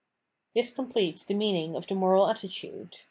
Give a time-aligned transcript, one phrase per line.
[0.55, 2.97] This completes the meaning of the moral attitude.